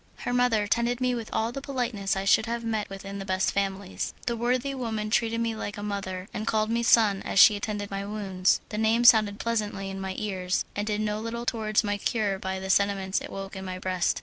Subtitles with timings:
[0.21, 3.23] Her mother tended me with all the politeness I should have met with in the
[3.23, 4.15] best families.
[4.25, 7.89] The worthy woman treated me like a mother, and called me "son" as she attended
[7.89, 8.61] to my wounds.
[8.69, 12.59] The name sounded pleasantly in my ears, and did no little towards my cure by
[12.59, 14.19] the sentiments it awoke in my breast.